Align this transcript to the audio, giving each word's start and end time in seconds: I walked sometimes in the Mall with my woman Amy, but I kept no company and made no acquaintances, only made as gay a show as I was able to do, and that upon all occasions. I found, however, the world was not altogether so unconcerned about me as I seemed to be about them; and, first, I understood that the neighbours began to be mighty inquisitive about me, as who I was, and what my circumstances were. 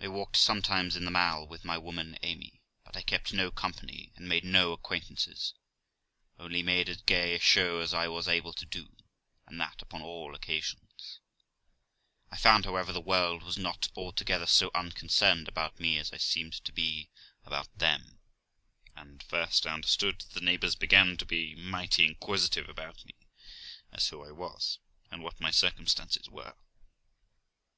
I 0.00 0.08
walked 0.08 0.38
sometimes 0.38 0.96
in 0.96 1.04
the 1.04 1.10
Mall 1.10 1.46
with 1.46 1.62
my 1.62 1.76
woman 1.76 2.16
Amy, 2.22 2.62
but 2.82 2.96
I 2.96 3.02
kept 3.02 3.30
no 3.34 3.50
company 3.50 4.10
and 4.16 4.26
made 4.26 4.42
no 4.42 4.72
acquaintances, 4.72 5.52
only 6.38 6.62
made 6.62 6.88
as 6.88 7.02
gay 7.02 7.34
a 7.34 7.38
show 7.38 7.80
as 7.80 7.92
I 7.92 8.08
was 8.08 8.26
able 8.26 8.54
to 8.54 8.64
do, 8.64 8.96
and 9.46 9.60
that 9.60 9.82
upon 9.82 10.00
all 10.00 10.34
occasions. 10.34 11.20
I 12.30 12.38
found, 12.38 12.64
however, 12.64 12.90
the 12.90 13.02
world 13.02 13.42
was 13.42 13.58
not 13.58 13.90
altogether 13.94 14.46
so 14.46 14.70
unconcerned 14.74 15.46
about 15.46 15.78
me 15.78 15.98
as 15.98 16.10
I 16.10 16.16
seemed 16.16 16.54
to 16.64 16.72
be 16.72 17.10
about 17.44 17.70
them; 17.76 18.20
and, 18.96 19.22
first, 19.22 19.66
I 19.66 19.74
understood 19.74 20.20
that 20.22 20.30
the 20.30 20.40
neighbours 20.40 20.74
began 20.74 21.18
to 21.18 21.26
be 21.26 21.54
mighty 21.54 22.06
inquisitive 22.06 22.66
about 22.70 23.04
me, 23.04 23.12
as 23.92 24.08
who 24.08 24.24
I 24.24 24.30
was, 24.30 24.78
and 25.10 25.22
what 25.22 25.38
my 25.38 25.50
circumstances 25.50 26.30
were. 26.30 26.54